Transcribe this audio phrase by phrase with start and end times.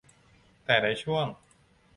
[0.65, 1.27] แต่ในช่วง